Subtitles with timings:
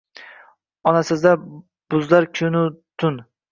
[0.91, 1.45] Onasizlar
[1.95, 3.25] buzlar tunu-kun